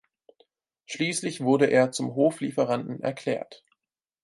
Schließlich 0.87 1.41
wurde 1.41 1.67
er 1.67 1.91
zum 1.91 2.15
Hoflieferanten 2.15 3.01
erklärt. 3.01 3.63